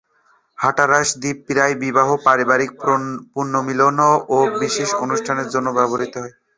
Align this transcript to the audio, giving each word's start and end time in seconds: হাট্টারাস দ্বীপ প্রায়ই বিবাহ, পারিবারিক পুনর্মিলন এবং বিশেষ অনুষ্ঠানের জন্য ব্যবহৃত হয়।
হাট্টারাস 0.57 1.07
দ্বীপ 1.21 1.37
প্রায়ই 1.47 1.75
বিবাহ, 1.83 2.07
পারিবারিক 2.25 2.71
পুনর্মিলন 3.33 3.97
এবং 4.27 4.45
বিশেষ 4.61 4.89
অনুষ্ঠানের 5.03 5.47
জন্য 5.53 5.67
ব্যবহৃত 5.77 6.13
হয়। 6.17 6.33